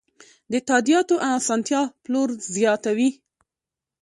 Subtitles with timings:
[0.51, 3.09] د تادیاتو اسانتیا پلور زیاتوي.